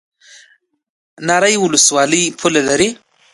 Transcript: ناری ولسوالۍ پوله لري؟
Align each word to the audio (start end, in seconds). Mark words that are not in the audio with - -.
ناری 1.27 1.55
ولسوالۍ 1.61 2.23
پوله 2.39 2.61
لري؟ 2.69 2.89